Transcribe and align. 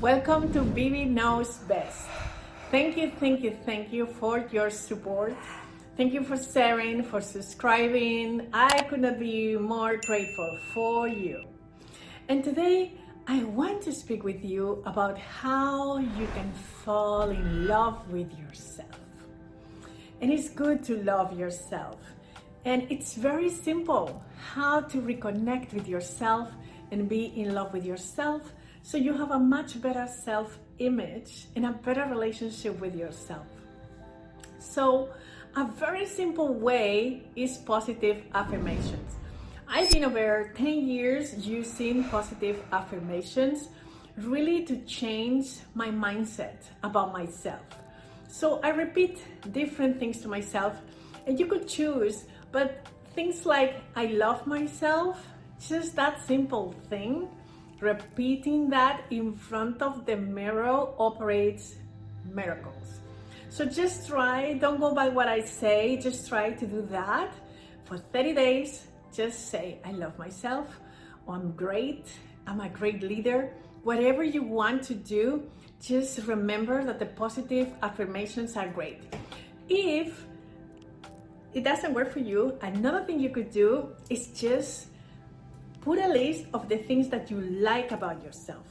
Welcome 0.00 0.50
to 0.54 0.62
Bibi 0.62 1.04
Knows 1.04 1.58
Best. 1.68 2.06
Thank 2.70 2.96
you, 2.96 3.12
thank 3.20 3.42
you, 3.42 3.54
thank 3.66 3.92
you 3.92 4.06
for 4.06 4.48
your 4.50 4.70
support. 4.70 5.36
Thank 5.98 6.14
you 6.14 6.24
for 6.24 6.38
sharing, 6.38 7.02
for 7.02 7.20
subscribing. 7.20 8.48
I 8.54 8.80
could 8.84 9.00
not 9.00 9.18
be 9.18 9.58
more 9.58 9.98
grateful 10.06 10.58
for 10.72 11.06
you. 11.06 11.44
And 12.30 12.42
today, 12.42 12.94
I 13.26 13.44
want 13.44 13.82
to 13.82 13.92
speak 13.92 14.24
with 14.24 14.42
you 14.42 14.82
about 14.86 15.18
how 15.18 15.98
you 15.98 16.26
can 16.34 16.50
fall 16.82 17.28
in 17.28 17.66
love 17.66 18.10
with 18.10 18.32
yourself. 18.38 18.96
And 20.22 20.32
it's 20.32 20.48
good 20.48 20.82
to 20.84 20.96
love 21.02 21.38
yourself. 21.38 21.98
And 22.64 22.86
it's 22.88 23.16
very 23.16 23.50
simple 23.50 24.24
how 24.54 24.80
to 24.80 25.02
reconnect 25.02 25.74
with 25.74 25.86
yourself 25.86 26.48
and 26.90 27.06
be 27.06 27.38
in 27.38 27.52
love 27.52 27.74
with 27.74 27.84
yourself 27.84 28.54
so 28.82 28.96
you 28.96 29.12
have 29.14 29.30
a 29.30 29.38
much 29.38 29.80
better 29.80 30.06
self 30.24 30.58
image 30.78 31.46
and 31.56 31.66
a 31.66 31.72
better 31.72 32.06
relationship 32.06 32.80
with 32.80 32.94
yourself. 32.94 33.46
So, 34.58 35.10
a 35.56 35.64
very 35.64 36.06
simple 36.06 36.54
way 36.54 37.22
is 37.34 37.58
positive 37.58 38.22
affirmations. 38.34 39.16
I've 39.68 39.90
been 39.90 40.04
over 40.04 40.52
10 40.56 40.88
years 40.88 41.46
using 41.46 42.04
positive 42.04 42.62
affirmations 42.72 43.68
really 44.16 44.64
to 44.64 44.76
change 44.82 45.58
my 45.74 45.88
mindset 45.88 46.56
about 46.82 47.12
myself. 47.12 47.62
So 48.28 48.60
I 48.62 48.70
repeat 48.70 49.22
different 49.52 49.98
things 49.98 50.20
to 50.22 50.28
myself, 50.28 50.74
and 51.26 51.38
you 51.38 51.46
could 51.46 51.66
choose, 51.66 52.24
but 52.52 52.86
things 53.14 53.46
like 53.46 53.82
I 53.96 54.06
love 54.06 54.46
myself, 54.46 55.26
just 55.60 55.96
that 55.96 56.24
simple 56.26 56.74
thing 56.88 57.28
Repeating 57.80 58.68
that 58.70 59.04
in 59.10 59.34
front 59.34 59.80
of 59.80 60.04
the 60.04 60.16
mirror 60.16 60.88
operates 60.98 61.76
miracles. 62.24 63.00
So 63.48 63.64
just 63.64 64.06
try, 64.06 64.52
don't 64.54 64.78
go 64.78 64.94
by 64.94 65.08
what 65.08 65.28
I 65.28 65.40
say, 65.40 65.96
just 65.96 66.28
try 66.28 66.50
to 66.50 66.66
do 66.66 66.82
that 66.90 67.32
for 67.84 67.98
30 67.98 68.34
days. 68.34 68.86
Just 69.12 69.50
say, 69.50 69.80
I 69.84 69.92
love 69.92 70.16
myself, 70.18 70.78
I'm 71.26 71.52
great, 71.52 72.06
I'm 72.46 72.60
a 72.60 72.68
great 72.68 73.02
leader. 73.02 73.52
Whatever 73.82 74.22
you 74.22 74.42
want 74.42 74.84
to 74.84 74.94
do, 74.94 75.50
just 75.80 76.26
remember 76.26 76.84
that 76.84 76.98
the 76.98 77.06
positive 77.06 77.72
affirmations 77.82 78.56
are 78.56 78.68
great. 78.68 79.02
If 79.68 80.26
it 81.54 81.64
doesn't 81.64 81.94
work 81.94 82.12
for 82.12 82.20
you, 82.20 82.56
another 82.62 83.04
thing 83.04 83.18
you 83.18 83.30
could 83.30 83.50
do 83.50 83.96
is 84.10 84.28
just 84.28 84.89
Put 85.80 85.98
a 85.98 86.08
list 86.08 86.44
of 86.52 86.68
the 86.68 86.76
things 86.76 87.08
that 87.08 87.30
you 87.30 87.40
like 87.40 87.90
about 87.90 88.22
yourself. 88.22 88.66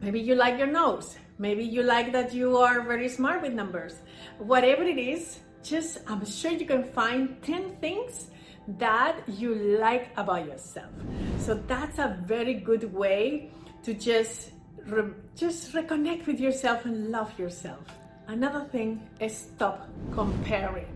Maybe 0.00 0.20
you 0.20 0.34
like 0.34 0.58
your 0.58 0.66
nose. 0.66 1.16
Maybe 1.38 1.64
you 1.64 1.82
like 1.82 2.12
that 2.12 2.34
you 2.34 2.56
are 2.56 2.82
very 2.82 3.08
smart 3.08 3.42
with 3.42 3.52
numbers. 3.52 3.94
Whatever 4.38 4.82
it 4.82 4.98
is, 4.98 5.38
just 5.62 5.98
I'm 6.06 6.24
sure 6.24 6.50
you 6.50 6.66
can 6.66 6.84
find 6.84 7.40
10 7.42 7.76
things 7.80 8.30
that 8.78 9.16
you 9.28 9.54
like 9.54 10.10
about 10.16 10.46
yourself. 10.46 10.90
So 11.38 11.54
that's 11.54 11.98
a 11.98 12.18
very 12.26 12.54
good 12.54 12.92
way 12.92 13.50
to 13.84 13.94
just 13.94 14.50
re- 14.86 15.14
just 15.36 15.72
reconnect 15.72 16.26
with 16.26 16.40
yourself 16.40 16.84
and 16.84 17.10
love 17.10 17.36
yourself. 17.38 17.80
Another 18.26 18.64
thing 18.70 19.00
is 19.20 19.36
stop 19.36 19.88
comparing. 20.12 20.86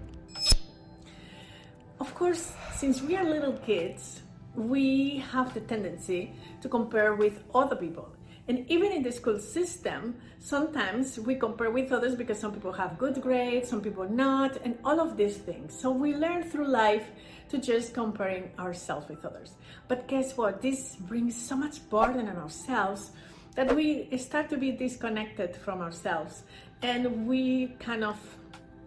Of 2.00 2.14
course, 2.14 2.52
since 2.74 3.00
we 3.00 3.16
are 3.16 3.24
little 3.24 3.56
kids, 3.64 4.20
we 4.54 5.18
have 5.32 5.54
the 5.54 5.60
tendency 5.60 6.34
to 6.60 6.68
compare 6.68 7.14
with 7.14 7.42
other 7.54 7.76
people. 7.76 8.08
And 8.48 8.68
even 8.68 8.90
in 8.90 9.02
the 9.02 9.12
school 9.12 9.38
system, 9.38 10.16
sometimes 10.40 11.18
we 11.18 11.36
compare 11.36 11.70
with 11.70 11.92
others 11.92 12.16
because 12.16 12.40
some 12.40 12.52
people 12.52 12.72
have 12.72 12.98
good 12.98 13.22
grades, 13.22 13.68
some 13.70 13.80
people 13.80 14.08
not, 14.08 14.56
and 14.64 14.76
all 14.84 15.00
of 15.00 15.16
these 15.16 15.36
things. 15.36 15.78
So 15.78 15.90
we 15.90 16.14
learn 16.16 16.42
through 16.42 16.66
life 16.66 17.06
to 17.50 17.58
just 17.58 17.94
comparing 17.94 18.50
ourselves 18.58 19.08
with 19.08 19.24
others. 19.24 19.54
But 19.86 20.08
guess 20.08 20.36
what? 20.36 20.60
This 20.60 20.96
brings 20.96 21.36
so 21.36 21.56
much 21.56 21.88
burden 21.88 22.28
on 22.28 22.36
ourselves 22.36 23.12
that 23.54 23.74
we 23.76 24.08
start 24.18 24.48
to 24.50 24.56
be 24.56 24.72
disconnected 24.72 25.54
from 25.54 25.80
ourselves 25.80 26.42
and 26.82 27.28
we 27.28 27.68
kind 27.78 28.02
of 28.02 28.18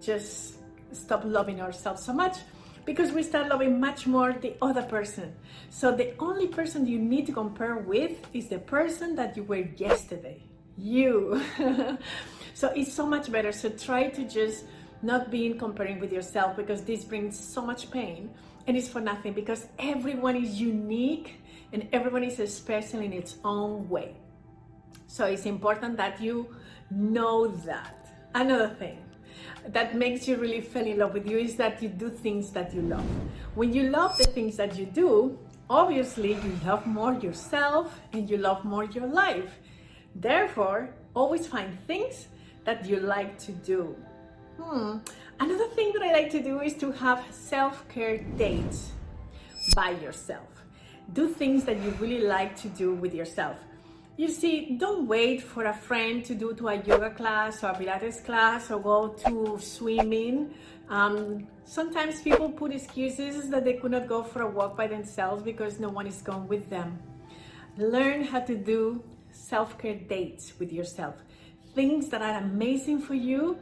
just 0.01 0.56
stop 0.91 1.23
loving 1.23 1.61
ourselves 1.61 2.03
so 2.03 2.11
much 2.13 2.38
because 2.85 3.12
we 3.12 3.23
start 3.23 3.50
loving 3.50 3.79
much 3.79 4.06
more 4.07 4.34
the 4.34 4.56
other 4.62 4.84
person. 4.84 5.35
So 5.69 5.91
the 5.91 6.13
only 6.19 6.47
person 6.47 6.85
you 6.85 7.00
need 7.00 7.25
to 7.28 7.34
compare 7.34 7.78
with 7.78 8.13
is 8.34 8.47
the 8.47 8.59
person 8.59 9.16
that 9.16 9.35
you 9.35 9.44
were 9.44 9.68
yesterday. 9.75 10.44
You. 10.78 11.41
so 12.53 12.69
it's 12.69 12.94
so 12.94 13.06
much 13.06 13.31
better. 13.31 13.51
So 13.51 13.69
try 13.69 14.09
to 14.09 14.23
just 14.23 14.66
not 15.01 15.31
being 15.31 15.57
comparing 15.57 16.00
with 16.00 16.12
yourself 16.12 16.56
because 16.56 16.84
this 16.84 17.03
brings 17.03 17.40
so 17.40 17.62
much 17.62 17.91
pain 17.91 18.29
and 18.68 18.75
it's 18.78 18.88
for 18.88 19.02
nothing 19.02 19.34
because 19.34 19.67
everyone 19.79 20.35
is 20.35 20.59
unique 20.59 21.41
and 21.73 21.88
everyone 21.91 22.23
is 22.23 22.38
special 22.53 23.02
in 23.02 23.13
its 23.13 23.35
own 23.44 23.88
way. 23.90 24.16
So 25.07 25.25
it's 25.25 25.46
important 25.46 25.97
that 25.97 26.22
you 26.22 26.56
know 26.91 27.47
that. 27.47 28.07
Another 28.34 28.69
thing, 28.69 28.97
that 29.68 29.96
makes 29.96 30.28
you 30.28 30.38
really 30.38 30.62
fall 30.62 30.85
in 30.85 31.00
love 31.00 31.13
with 31.13 31.28
you 31.28 31.38
is 31.38 31.56
that 31.56 31.81
you 31.81 31.90
do 31.90 32.09
things 32.09 32.51
that 32.51 32.73
you 32.73 32.81
love. 32.81 33.06
When 33.56 33.73
you 33.73 33.90
love 33.90 34.18
the 34.18 34.25
things 34.25 34.57
that 34.57 34.78
you 34.78 34.85
do, 34.85 35.38
obviously 35.69 36.34
you 36.34 36.59
love 36.66 36.85
more 36.85 37.13
yourself 37.13 38.00
and 38.13 38.29
you 38.29 38.38
love 38.38 38.63
more 38.63 38.85
your 38.85 39.07
life. 39.07 39.59
Therefore, 40.16 40.90
always 41.13 41.47
find 41.47 41.78
things 41.88 42.28
that 42.63 42.85
you 42.85 43.00
like 43.00 43.38
to 43.40 43.51
do. 43.51 43.96
Hmm. 44.59 44.97
Another 45.40 45.67
thing 45.69 45.91
that 45.94 46.02
I 46.02 46.13
like 46.13 46.29
to 46.31 46.41
do 46.41 46.62
is 46.62 46.73
to 46.78 46.91
have 46.91 47.25
self 47.29 47.88
care 47.90 48.17
dates 48.38 48.91
by 49.75 49.91
yourself. 49.91 50.47
Do 51.13 51.28
things 51.28 51.66
that 51.66 51.78
you 51.84 51.91
really 52.00 52.22
like 52.22 52.56
to 52.62 52.69
do 52.69 52.94
with 52.94 53.13
yourself. 53.13 53.57
You 54.18 54.30
see, 54.30 54.78
don't 54.78 55.08
wait 55.08 55.44
for 55.44 55.66
a 55.66 55.74
friend 55.74 56.24
to 56.24 56.34
do 56.34 56.53
to 56.53 56.70
a 56.70 56.76
yoga 56.76 57.09
class 57.09 57.62
or 57.66 57.72
a 57.72 57.74
Pilates 57.74 58.24
class 58.24 58.72
or 58.72 58.80
go 58.80 59.09
to 59.09 59.59
swimming. 59.59 60.53
Um, 60.88 61.48
sometimes 61.66 62.22
people 62.22 62.50
put 62.50 62.72
excuses 62.72 63.50
that 63.50 63.66
they 63.66 63.74
could 63.74 63.92
not 63.92 64.08
go 64.08 64.24
for 64.24 64.44
a 64.44 64.50
walk 64.50 64.78
by 64.78 64.88
themselves 64.88 65.44
because 65.44 65.81
no 65.81 65.90
one 65.90 66.08
is 66.08 66.22
going 66.22 66.48
with 66.48 66.70
them. 66.70 66.98
Learn 67.78 68.24
how 68.24 68.40
to 68.40 68.56
do 68.56 69.03
self 69.31 69.78
care 69.78 69.96
dates 69.96 70.53
with 70.59 70.72
yourself. 70.72 71.16
Things 71.74 72.08
that 72.08 72.22
are 72.22 72.38
amazing 72.38 73.02
for 73.02 73.16
you. 73.16 73.59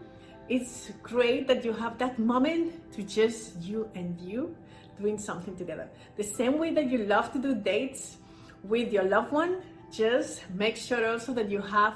It's 0.50 0.92
great 1.02 1.48
that 1.48 1.66
you 1.66 1.74
have 1.74 1.98
that 1.98 2.20
moment 2.20 2.94
to 2.94 3.02
just 3.02 3.60
you 3.60 3.90
and 3.96 4.22
you 4.22 4.56
doing 5.02 5.18
something 5.18 5.56
together. 5.56 5.90
The 6.16 6.24
same 6.24 6.60
way 6.60 6.76
that 6.76 6.92
you 6.92 7.00
love 7.00 7.34
to 7.34 7.40
do 7.40 7.56
dates 7.56 8.18
with 8.64 8.94
your 8.94 9.04
loved 9.04 9.32
one, 9.32 9.64
just 9.94 10.42
make 10.56 10.76
sure 10.76 11.08
also 11.08 11.34
that 11.34 11.50
you 11.50 11.62
have 11.62 11.94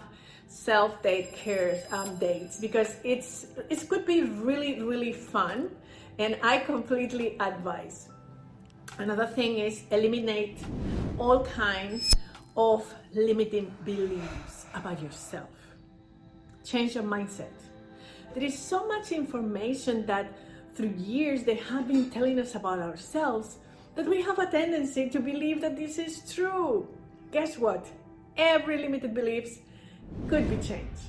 self 0.48 1.02
date 1.02 1.34
care 1.34 1.84
um, 1.92 2.16
dates 2.18 2.60
because 2.60 2.96
it's 3.04 3.48
it 3.70 3.90
could 3.90 4.06
be 4.06 4.24
really 4.24 4.82
really 4.82 5.12
fun 5.12 5.70
and 6.20 6.38
i 6.42 6.58
completely 6.58 7.38
advise. 7.40 8.10
Another 8.98 9.28
thing 9.28 9.60
is 9.60 9.84
eliminate 9.92 10.58
all 11.20 11.46
kinds 11.46 12.14
of 12.56 12.82
limiting 13.14 13.72
beliefs 13.86 14.66
about 14.74 15.02
yourself. 15.02 15.50
Change 16.64 16.96
your 16.96 17.04
mindset. 17.04 17.54
There 18.34 18.44
is 18.44 18.58
so 18.58 18.88
much 18.88 19.12
information 19.12 20.06
that 20.08 20.34
through 20.74 20.94
years 20.98 21.44
they 21.44 21.56
have 21.56 21.88
been 21.88 22.10
telling 22.10 22.40
us 22.40 22.56
about 22.56 22.80
ourselves 22.80 23.58
that 23.96 24.08
we 24.08 24.22
have 24.22 24.40
a 24.40 24.48
tendency 24.48 25.10
to 25.10 25.20
believe 25.20 25.62
that 25.62 25.76
this 25.76 25.98
is 25.98 26.34
true 26.34 26.88
guess 27.32 27.58
what? 27.58 27.88
Every 28.36 28.78
limited 28.78 29.14
beliefs 29.14 29.60
could 30.28 30.50
be 30.50 30.58
changed. 30.58 31.02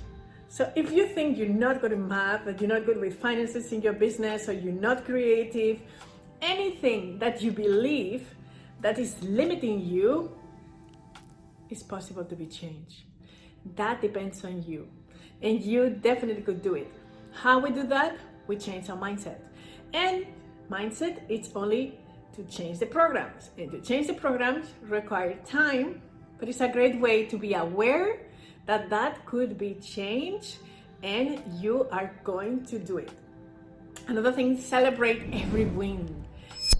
So 0.48 0.72
if 0.74 0.90
you 0.90 1.06
think 1.06 1.36
you're 1.36 1.48
not 1.48 1.80
good 1.80 1.92
at 1.92 1.98
math, 1.98 2.44
that 2.46 2.60
you're 2.60 2.70
not 2.70 2.86
good 2.86 3.00
with 3.00 3.20
finances 3.20 3.70
in 3.72 3.82
your 3.82 3.92
business, 3.92 4.48
or 4.48 4.52
you're 4.52 4.72
not 4.72 5.04
creative, 5.04 5.80
anything 6.40 7.18
that 7.18 7.42
you 7.42 7.52
believe 7.52 8.34
that 8.80 8.98
is 8.98 9.22
limiting 9.22 9.80
you 9.80 10.32
is 11.68 11.82
possible 11.82 12.24
to 12.24 12.34
be 12.34 12.46
changed. 12.46 13.02
That 13.76 14.00
depends 14.00 14.44
on 14.44 14.62
you. 14.62 14.88
And 15.42 15.60
you 15.60 15.90
definitely 15.90 16.42
could 16.42 16.62
do 16.62 16.74
it. 16.74 16.92
How 17.32 17.58
we 17.58 17.70
do 17.70 17.84
that? 17.84 18.18
We 18.46 18.56
change 18.56 18.88
our 18.88 18.96
mindset. 18.96 19.38
And 19.92 20.26
mindset, 20.70 21.20
it's 21.28 21.50
only 21.54 21.98
to 22.34 22.42
change 22.44 22.78
the 22.78 22.86
programs. 22.86 23.50
And 23.58 23.70
to 23.70 23.80
change 23.80 24.06
the 24.06 24.14
programs 24.14 24.66
require 24.82 25.34
time 25.44 26.00
but 26.38 26.48
it's 26.48 26.60
a 26.60 26.68
great 26.68 26.98
way 27.00 27.24
to 27.26 27.36
be 27.36 27.54
aware 27.54 28.20
that 28.66 28.90
that 28.90 29.24
could 29.26 29.58
be 29.58 29.74
changed 29.74 30.58
and 31.02 31.42
you 31.60 31.86
are 31.90 32.12
going 32.24 32.64
to 32.66 32.78
do 32.78 32.98
it. 32.98 33.10
Another 34.06 34.32
thing, 34.32 34.58
celebrate 34.58 35.22
every 35.32 35.64
win. 35.66 36.24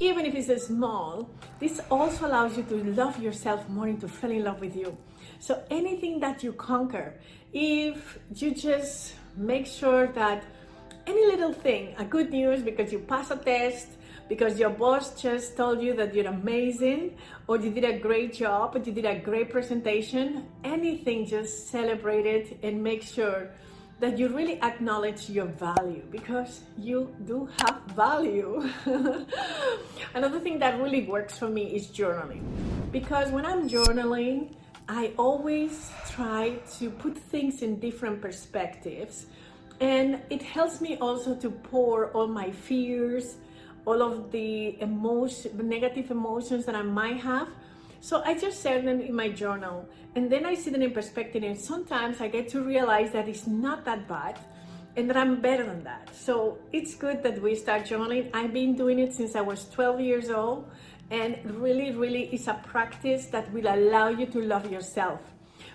even 0.00 0.26
if 0.26 0.34
it's 0.34 0.66
small, 0.66 1.28
this 1.60 1.81
also 1.90 2.26
allows 2.26 2.56
you 2.56 2.62
to 2.64 2.84
love 2.94 3.20
yourself 3.20 3.69
more 3.69 3.87
and 3.87 4.00
to 4.00 4.08
fall 4.08 4.31
in 4.31 4.44
love 4.44 4.60
with 4.60 4.76
you. 4.76 4.96
So 5.40 5.62
anything 5.70 6.20
that 6.20 6.43
you 6.43 6.52
conquer, 6.52 7.14
if 7.52 8.19
you 8.34 8.54
just 8.54 9.14
make 9.37 9.66
sure 9.66 10.08
that 10.08 10.44
any 11.06 11.26
little 11.26 11.52
thing, 11.52 11.94
a 11.99 12.04
good 12.04 12.31
news 12.31 12.62
because 12.62 12.93
you 12.93 12.99
pass 12.99 13.31
a 13.31 13.37
test, 13.37 13.88
because 14.28 14.58
your 14.58 14.70
boss 14.70 15.20
just 15.20 15.56
told 15.56 15.82
you 15.82 15.94
that 15.94 16.14
you're 16.14 16.26
amazing, 16.28 17.16
or 17.46 17.58
you 17.58 17.70
did 17.70 17.84
a 17.84 17.98
great 17.98 18.34
job, 18.34 18.76
or 18.76 18.80
you 18.80 18.92
did 18.92 19.06
a 19.06 19.19
great 19.19 19.50
presentation, 19.50 20.46
anything, 20.64 21.26
just 21.26 21.69
celebrate 21.69 22.26
it 22.26 22.58
and 22.62 22.82
make 22.82 23.02
sure 23.02 23.50
that 24.00 24.16
you 24.19 24.28
really 24.28 24.60
acknowledge 24.62 25.28
your 25.28 25.46
value 25.46 26.02
because 26.10 26.60
you 26.76 27.12
do 27.26 27.48
have 27.58 27.80
value. 27.96 28.69
Another 30.14 30.38
thing 30.38 30.58
that 30.60 30.80
really 30.80 31.04
works 31.06 31.36
for 31.36 31.48
me 31.48 31.75
is 31.75 31.88
journaling 31.88 32.42
because 32.92 33.30
when 33.32 33.44
I'm 33.44 33.69
journaling, 33.69 34.54
I 34.88 35.12
always 35.19 35.90
try 36.10 36.60
to 36.78 36.90
put 36.90 37.19
things 37.19 37.62
in 37.62 37.80
different 37.80 38.22
perspectives 38.22 39.26
and 39.80 40.20
it 40.30 40.42
helps 40.42 40.80
me 40.80 40.96
also 40.98 41.34
to 41.36 41.50
pour 41.50 42.10
all 42.12 42.26
my 42.26 42.50
fears, 42.50 43.36
all 43.88 44.00
of 44.02 44.31
the 44.31 44.81
emotion, 44.88 45.50
negative 45.76 46.11
emotions 46.11 46.62
that 46.67 46.76
I 46.82 46.82
might 46.82 47.20
have 47.32 47.49
so 48.00 48.23
I 48.25 48.35
just 48.38 48.62
share 48.62 48.81
them 48.81 49.00
in 49.00 49.14
my 49.14 49.29
journal 49.29 49.88
and 50.14 50.31
then 50.31 50.46
I 50.46 50.55
see 50.55 50.70
them 50.70 50.82
in 50.82 50.93
perspective. 50.93 51.43
And 51.43 51.58
sometimes 51.58 52.20
I 52.20 52.29
get 52.29 52.49
to 52.50 52.62
realize 52.62 53.12
that 53.12 53.29
it's 53.29 53.46
not 53.46 53.85
that 53.85 54.08
bad 54.08 54.38
and 54.96 55.08
that 55.11 55.17
I'm 55.17 55.40
better 55.40 55.64
than 55.64 55.82
that. 55.85 56.14
So 56.14 56.58
it's 56.73 56.94
good 56.94 57.23
that 57.23 57.43
we 57.43 57.55
start 57.55 57.82
journaling. 57.82 58.31
I've 58.32 58.52
been 58.52 58.75
doing 58.76 58.99
it 58.99 59.12
since 59.14 59.35
I 59.35 59.40
was 59.40 59.69
12 59.70 60.00
years 60.00 60.31
old. 60.31 60.69
And 61.11 61.38
really, 61.61 61.93
really, 61.93 62.25
it's 62.32 62.49
a 62.49 62.55
practice 62.55 63.26
that 63.26 63.50
will 63.52 63.67
allow 63.67 64.08
you 64.08 64.26
to 64.26 64.40
love 64.43 64.70
yourself. 64.70 65.20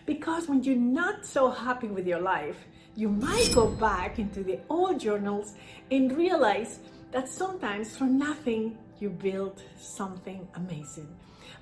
Because 0.06 0.48
when 0.48 0.64
you're 0.64 0.76
not 0.76 1.26
so 1.26 1.50
happy 1.50 1.88
with 1.88 2.06
your 2.06 2.22
life, 2.22 2.58
you 2.96 3.10
might 3.10 3.50
go 3.56 3.68
back 3.68 4.20
into 4.20 4.44
the 4.44 4.60
old 4.70 5.00
journals 5.00 5.56
and 5.90 6.16
realize 6.16 6.80
that 7.14 7.30
sometimes 7.30 7.96
from 7.96 8.18
nothing 8.18 8.78
you 9.00 9.10
build 9.10 9.62
something 9.78 10.48
amazing. 10.56 11.08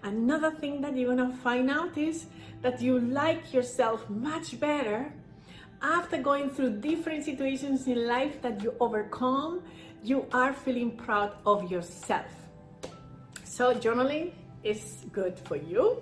Another 0.01 0.50
thing 0.50 0.81
that 0.81 0.95
you're 0.95 1.15
gonna 1.15 1.36
find 1.44 1.69
out 1.69 1.98
is 1.98 2.25
that 2.62 2.81
you 2.81 3.00
like 3.00 3.53
yourself 3.53 4.09
much 4.09 4.59
better 4.59 5.13
after 5.81 6.18
going 6.18 6.50
through 6.50 6.80
different 6.80 7.25
situations 7.25 7.88
in 7.88 8.07
life 8.07 8.42
that 8.42 8.63
you 8.63 8.74
overcome, 8.80 9.62
you 10.03 10.25
are 10.31 10.53
feeling 10.53 10.92
proud 10.92 11.33
of 11.45 11.69
yourself. 11.71 12.31
So, 13.44 13.74
journaling 13.74 14.31
is 14.63 15.06
good 15.12 15.38
for 15.39 15.57
you, 15.57 16.01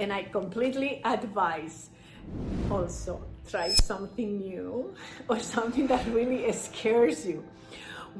and 0.00 0.12
I 0.12 0.24
completely 0.24 1.00
advise 1.04 1.90
also 2.70 3.22
try 3.48 3.68
something 3.70 4.38
new 4.38 4.94
or 5.28 5.38
something 5.38 5.86
that 5.86 6.06
really 6.08 6.50
scares 6.52 7.26
you. 7.26 7.44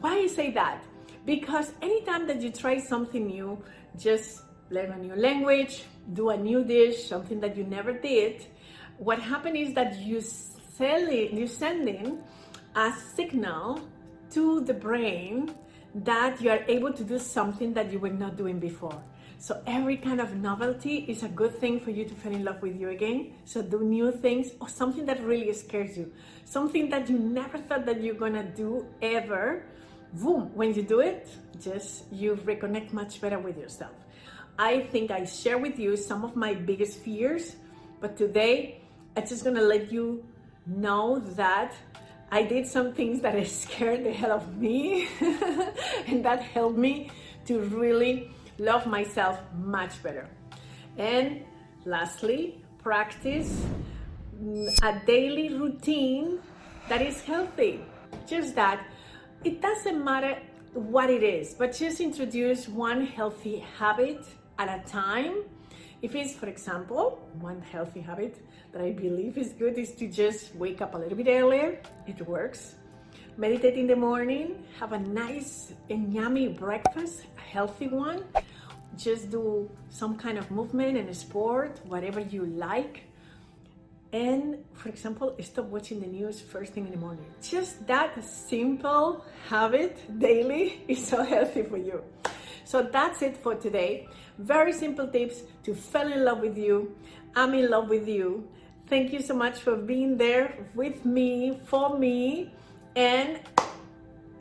Why 0.01 0.19
I 0.19 0.27
say 0.29 0.51
that? 0.53 0.85
Because 1.25 1.73
anytime 1.83 2.27
that 2.29 2.41
you 2.41 2.51
try 2.51 2.79
something 2.79 3.27
new, 3.27 3.63
just 3.97 4.43
learn 4.71 4.93
a 4.93 4.99
new 4.99 5.15
language, 5.15 5.85
do 6.13 6.31
a 6.31 6.37
new 6.37 6.63
dish, 6.65 7.05
something 7.05 7.41
that 7.41 7.57
you 7.57 7.65
never 7.65 7.93
did, 7.93 8.47
what 8.99 9.19
happens 9.19 9.69
is 9.69 9.75
that 9.75 9.99
you 9.99 10.21
sell 10.21 11.09
it, 11.09 11.33
you 11.33 11.47
send 11.47 11.89
in 11.89 12.21
a 12.77 12.93
signal 13.15 13.81
to 14.31 14.61
the 14.61 14.75
brain 14.75 15.55
that 15.95 16.41
you 16.41 16.51
are 16.51 16.63
able 16.69 16.93
to 16.93 17.03
do 17.03 17.19
something 17.19 17.73
that 17.75 17.91
you 17.91 17.99
were 17.99 18.11
not 18.11 18.37
doing 18.37 18.59
before. 18.59 19.03
So 19.41 19.63
every 19.67 19.97
kind 19.97 20.21
of 20.21 20.35
novelty 20.35 21.05
is 21.09 21.23
a 21.23 21.29
good 21.29 21.59
thing 21.59 21.79
for 21.81 21.91
you 21.91 22.05
to 22.05 22.15
fall 22.15 22.33
in 22.33 22.45
love 22.45 22.61
with 22.61 22.79
you 22.79 22.91
again. 22.91 23.35
So 23.45 23.63
do 23.63 23.81
new 23.81 24.11
things 24.11 24.51
or 24.61 24.69
something 24.69 25.07
that 25.07 25.23
really 25.23 25.53
scares 25.53 25.97
you. 25.97 26.13
Something 26.45 26.89
that 26.91 27.09
you 27.09 27.19
never 27.19 27.59
thought 27.59 27.87
that 27.87 28.03
you're 28.03 28.17
gonna 28.17 28.45
do 28.45 28.87
ever. 29.01 29.65
Boom, 30.13 30.51
when 30.55 30.73
you 30.75 30.83
do 30.83 31.01
it, 31.01 31.29
just 31.61 32.11
you 32.11 32.35
reconnect 32.37 32.93
much 32.93 33.21
better 33.21 33.39
with 33.39 33.59
yourself. 33.59 33.93
I 34.59 34.81
think 34.81 35.11
I 35.11 35.25
share 35.25 35.59
with 35.59 35.79
you 35.79 35.97
some 35.97 36.25
of 36.25 36.35
my 36.35 36.55
biggest 36.55 36.99
fears, 37.01 37.57
but 38.01 38.17
today 38.17 38.81
I'm 39.17 39.27
just 39.27 39.45
gonna 39.45 39.63
let 39.63 39.93
you 39.93 40.25
know 40.67 41.19
that 41.37 41.75
I 42.33 42.43
did 42.43 42.67
some 42.67 42.95
things 42.95 43.21
that 43.21 43.47
scared 43.47 44.05
the 44.05 44.13
hell 44.13 44.33
of 44.33 44.57
me, 44.57 45.09
and 46.07 46.25
that 46.25 46.43
helped 46.43 46.79
me 46.79 47.11
to 47.45 47.61
really 47.61 48.31
love 48.59 48.87
myself 48.87 49.39
much 49.59 50.03
better. 50.03 50.27
And 50.97 51.45
lastly, 51.85 52.63
practice 52.79 53.63
mm, 54.43 54.69
a 54.83 55.05
daily 55.05 55.55
routine 55.55 56.41
that 56.89 57.03
is 57.03 57.23
healthy. 57.23 57.81
Just 58.27 58.55
that 58.55 58.87
it 59.45 59.61
doesn't 59.63 60.05
matter 60.05 60.39
what 60.75 61.11
it 61.11 61.23
is, 61.23 61.55
but 61.55 61.73
just 61.73 62.01
introduce 62.01 62.69
one 62.69 63.07
healthy 63.07 63.65
habit 63.79 64.25
at 64.59 64.69
a 64.69 64.89
time. 64.89 65.45
If 66.03 66.15
it's, 66.15 66.35
for 66.35 66.47
example, 66.47 67.29
one 67.41 67.61
healthy 67.61 68.01
habit 68.01 68.45
that 68.73 68.83
I 68.83 68.93
believe 68.93 69.39
is 69.39 69.53
good 69.53 69.79
is 69.79 69.93
to 69.95 70.09
just 70.09 70.55
wake 70.57 70.81
up 70.81 70.95
a 70.95 70.99
little 70.99 71.17
bit 71.17 71.29
earlier, 71.29 71.81
it 72.07 72.21
works. 72.27 72.75
Meditate 73.37 73.79
in 73.79 73.87
the 73.87 73.97
morning, 73.97 74.65
have 74.81 74.93
a 74.93 74.99
nice 74.99 75.73
and 75.89 76.13
yummy 76.13 76.49
breakfast, 76.49 77.25
a 77.37 77.41
healthy 77.41 77.89
one. 77.89 78.25
Just 78.97 79.31
do 79.31 79.71
some 79.91 80.17
kind 80.17 80.39
of 80.39 80.51
movement 80.51 80.99
and 80.99 81.15
sport, 81.17 81.81
whatever 81.87 82.21
you 82.21 82.47
like. 82.47 83.08
And 84.13 84.65
for 84.73 84.89
example, 84.89 85.37
stop 85.41 85.67
watching 85.67 86.01
the 86.01 86.07
news 86.07 86.41
first 86.41 86.73
thing 86.73 86.87
in 86.87 86.93
the 86.93 86.99
morning. 86.99 87.27
Just 87.43 87.87
that 87.87 88.23
simple 88.25 89.25
habit 89.49 89.99
daily 90.19 90.83
is 90.89 91.07
so 91.07 91.23
healthy 91.23 91.63
for 91.63 91.77
you. 91.77 92.03
So 92.65 92.83
that's 92.83 93.23
it 93.23 93.37
for 93.37 93.55
today. 93.55 94.09
Very 94.39 94.73
simple 94.73 95.09
tips 95.09 95.43
to 95.65 95.75
fall 95.75 96.11
in 96.11 96.25
love 96.25 96.41
with 96.41 96.57
you. 96.57 96.97
I'm 97.35 97.55
in 97.55 97.71
love 97.71 97.89
with 97.89 98.09
you. 98.09 98.49
Thank 98.87 99.13
you 99.13 99.21
so 99.21 99.35
much 99.35 99.59
for 99.61 99.77
being 99.77 100.17
there 100.17 100.67
with 100.75 101.05
me, 101.05 101.61
for 101.67 101.99
me. 101.99 102.53
And 102.97 103.41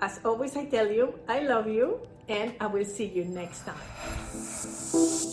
as 0.02 0.20
always, 0.24 0.56
I 0.56 0.66
tell 0.66 0.90
you, 0.90 1.20
I 1.28 1.40
love 1.40 1.68
you, 1.68 2.00
and 2.30 2.54
I 2.60 2.68
will 2.68 2.86
see 2.86 3.06
you 3.06 3.26
next 3.26 3.66
time. 3.66 5.27